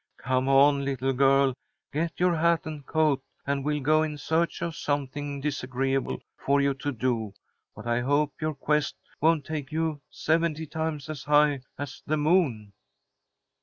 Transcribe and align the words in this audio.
Come 0.17 0.47
on, 0.47 0.83
little 0.83 1.13
girl, 1.13 1.53
get 1.93 2.19
your 2.19 2.35
hat 2.35 2.65
and 2.65 2.83
coat, 2.87 3.21
and 3.45 3.63
we'll 3.63 3.83
go 3.83 4.01
in 4.01 4.17
search 4.17 4.63
of 4.63 4.75
something 4.75 5.39
disagreeable 5.39 6.17
for 6.43 6.59
you 6.59 6.73
to 6.73 6.91
do; 6.91 7.35
but 7.75 7.85
I 7.85 8.01
hope 8.01 8.33
your 8.41 8.55
quest 8.55 8.95
won't 9.21 9.45
take 9.45 9.71
you 9.71 10.01
seventy 10.09 10.65
times 10.65 11.07
as 11.07 11.25
high 11.25 11.61
as 11.77 12.01
the 12.07 12.17
moon." 12.17 12.73